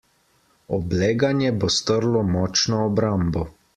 [0.77, 3.45] Obleganje bo strlo močno obrambo.